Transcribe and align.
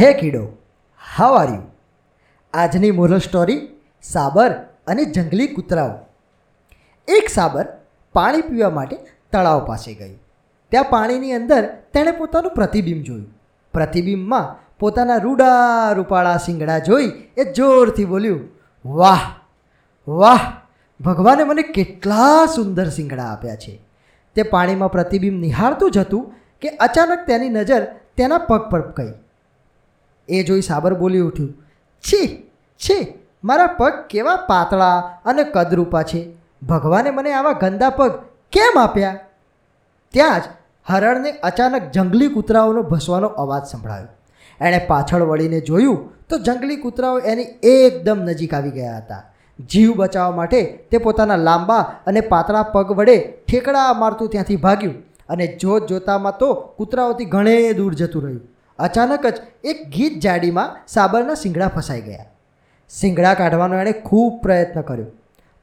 Hey 0.00 0.12
kiddo 0.12 0.48
how 1.16 1.34
are 1.34 1.48
you 1.48 1.62
આજની 2.54 2.90
moral 2.90 3.18
story 3.18 3.68
સાબર 4.02 4.52
અને 4.86 5.04
જંગલી 5.04 5.46
કૂતરાઓ. 5.46 5.90
એક 7.08 7.28
સાબર 7.28 7.66
પાણી 8.14 8.40
પીવા 8.40 8.70
માટે 8.70 8.96
તળાવ 9.32 9.66
પાસે 9.66 9.94
ગયું 9.94 10.16
ત્યાં 10.68 10.84
પાણીની 10.84 11.32
અંદર 11.32 11.68
તેણે 11.94 12.10
પોતાનું 12.10 12.54
પ્રતિબિંબ 12.54 13.02
જોયું. 13.02 13.34
પ્રતિબિંબમાં 13.72 14.56
પોતાના 14.78 15.16
રૂડા 15.16 15.92
રૂપાળા 15.92 16.36
શિંગડા 16.36 16.78
જોઈ 16.78 17.12
એ 17.36 17.52
જોરથી 17.52 18.04
બોલ્યું, 18.04 18.48
વાહ 18.84 19.22
વાહ, 20.08 20.52
ભગવાને 21.00 21.44
મને 21.44 21.62
કેટલા 21.62 22.46
સુંદર 22.46 22.90
શિંગડા 22.90 23.24
આપ્યા 23.24 23.54
છે. 23.54 23.80
તે 24.34 24.42
પાણીમાં 24.42 24.92
પ્રતિબિંબ 24.92 25.40
નિહાળતું 25.40 25.90
જ 25.90 25.98
હતું 25.98 26.34
કે 26.60 26.68
અચાનક 26.68 27.26
તેની 27.26 27.48
નજર 27.48 27.84
તેના 28.16 28.38
પગ 28.38 28.70
પર 28.70 28.80
ગઈ 28.90 29.12
એ 30.30 30.42
જોઈ 30.42 30.62
સાબર 30.62 30.94
બોલી 30.94 31.18
ઉઠ્યું, 31.20 31.52
છી 32.04 32.26
છી, 32.80 33.02
મારા 33.44 33.66
પગ 33.66 33.92
કેવા 34.10 34.36
પાતળા 34.48 34.98
અને 35.24 35.44
કદરૂપા 35.54 36.02
છે. 36.02 36.20
ભગવાને 36.68 37.10
મને 37.10 37.32
આવા 37.32 37.52
ગંદા 37.52 37.90
પગ 37.90 38.10
કેમ 38.52 38.78
આપ્યા? 38.78 39.18
ત્યાં 40.14 40.40
જ 40.40 40.42
હરણને 40.86 41.32
અચાનક 41.42 41.90
જંગલી 41.92 42.28
કૂતરાઓનો 42.28 42.82
ભસવાનો 42.82 43.28
અવાજ 43.42 43.64
સંભળાયો. 43.64 44.08
એણે 44.60 44.80
પાછળ 44.86 45.22
વળીને 45.22 45.60
જોયું 45.60 45.98
તો 46.28 46.38
જંગલી 46.38 46.76
કૂતરાઓ 46.76 47.18
એની 47.18 47.48
એકદમ 47.72 48.18
નજીક 48.22 48.54
આવી 48.54 48.70
ગયા 48.70 48.96
હતા. 48.96 49.22
જીવ 49.70 49.90
બચાવવા 49.96 50.36
માટે 50.36 50.60
તે 50.90 50.98
પોતાના 50.98 51.36
લાંબા 51.36 51.82
અને 52.06 52.20
પાતળા 52.20 52.62
પગ 52.74 52.92
વડે 52.92 53.16
ઠેકડા 53.48 53.92
મારતું 53.92 54.28
ત્યાંથી 54.28 54.56
ભાગ્યું 54.56 54.94
અને 55.28 55.46
જોત 55.62 55.88
જોતામાં 55.88 56.38
તો 56.38 56.48
કૂતરાઓથી 56.76 57.24
ઘણે 57.24 57.56
દૂર 57.72 57.94
જતું 57.94 58.22
રહ્યું. 58.22 58.42
અચાનક 58.80 59.26
જ 59.26 59.34
એક 59.64 59.88
ગીત 59.88 60.20
જાડીમાં 60.20 60.76
સાબરના 60.88 61.34
શિંગડા 61.34 61.68
ફસાઈ 61.68 62.00
ગયા. 62.00 62.24
શિંગડા 63.00 63.34
કાઢવાનો 63.34 63.78
એણે 63.78 63.92
ખૂબ 63.92 64.42
પ્રયત્ન 64.42 64.80
કર્યો. 64.80 65.06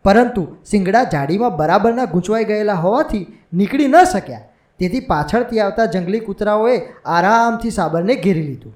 પરંતુ 0.03 0.47
શિંગડા 0.71 1.03
જાડીમાં 1.03 1.57
બરાબરના 1.57 2.05
ગૂંચવાઈ 2.05 2.43
ગયેલા 2.43 2.73
હોવાથી 2.73 3.25
નીકળી 3.53 3.87
ન 3.87 4.03
શક્યા. 4.03 4.41
તેથી 4.79 4.99
પાછળથી 4.99 5.59
આવતા 5.59 5.85
જંગલી 5.85 6.19
કૂતરાઓએ 6.19 6.81
આરામથી 7.05 7.71
સાબરને 7.71 8.15
ઘેરી 8.15 8.41
લીધું. 8.41 8.75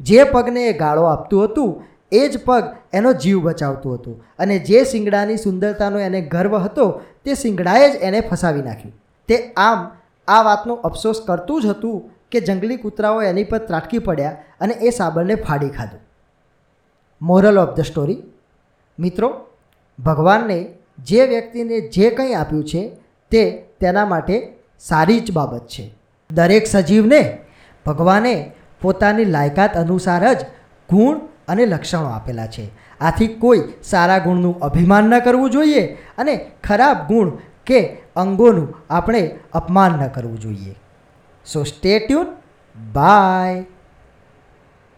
જે 0.00 0.24
પગને 0.24 0.66
એ 0.66 0.72
ગાળો 0.72 1.02
આપતું 1.02 1.44
હતું, 1.44 1.82
એ 2.12 2.28
જ 2.28 2.44
પગ 2.44 2.62
એનો 2.92 3.12
જીવ 3.12 3.40
બચાવતું 3.40 3.94
હતું 3.94 4.24
અને 4.38 4.58
જે 4.58 4.84
શિંગડાની 4.84 5.36
સુંદરતાનો 5.36 5.98
એને 5.98 6.20
ગર્વ 6.20 6.56
હતો, 6.56 7.00
તે 7.24 7.34
શિંગડાએ 7.34 7.90
જ 7.90 7.96
એને 7.96 8.20
ફસાવી 8.20 8.62
નાખ્યું. 8.62 8.94
તે 9.28 9.52
આમ 9.56 9.90
આ 10.28 10.42
વાતનો 10.42 10.74
અફસોસ 10.74 11.22
કરતું 11.26 11.62
જ 11.62 11.66
હતું 11.66 12.10
કે 12.32 12.40
જંગલી 12.40 12.76
કૂતરાઓ 12.76 13.22
એની 13.22 13.44
પર 13.44 13.58
ત્રાટકી 13.58 13.98
પડ્યા 13.98 14.36
અને 14.60 14.74
એ 14.74 14.90
સાબરને 14.90 15.34
ફાડી 15.34 15.68
ખાધું. 15.68 16.00
મોરલ 17.22 17.58
ઓફ 17.58 17.76
ધ 17.76 17.80
સ્ટોરી 17.80 18.22
મિત્રો, 18.98 19.46
ભગવાનને 19.98 20.74
જે 20.98 21.26
વ્યક્તિને 21.26 21.80
જે 21.80 22.10
કંઈ 22.10 22.32
આપ્યું 22.32 22.64
છે 22.64 22.96
તે 23.30 23.64
તેના 23.80 24.06
માટે 24.06 24.52
સારી 24.78 25.20
જ 25.20 25.32
બાબત 25.32 25.66
છે. 25.66 25.94
દરેક 26.30 26.66
સજીવને 26.66 27.38
ભગવાને 27.86 28.52
પોતાની 28.82 29.24
લાયકાત 29.24 29.76
અનુસાર 29.76 30.34
જ 30.34 30.42
ગુણ 30.90 31.18
અને 31.48 31.66
લક્ષણો 31.66 32.04
આપેલા 32.04 32.46
છે. 32.46 32.70
આથી 33.00 33.26
કોઈ 33.26 33.62
સારા 33.82 34.18
ગુણનું 34.18 34.60
અભિમાન 34.60 35.04
ન 35.04 35.18
કરવું 35.18 35.50
જોઈએ 35.50 35.94
અને 36.18 36.50
ખરાબ 36.64 36.96
ગુણ 37.06 37.30
કે 37.66 37.96
અંગોનું 38.16 38.74
આપણે 38.90 39.38
અપમાન 39.52 39.90
ન 39.90 40.08
કરવું 40.08 40.40
જોઈએ. 40.40 40.74
So 41.48 41.64
stay 41.64 42.06
tuned. 42.06 42.36
Bye. 42.92 43.77